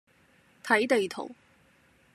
[0.63, 1.35] 睇地圖